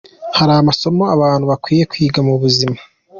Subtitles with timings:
[0.37, 2.77] Hari amasomo abantu bakwiye kwiga mu buzima.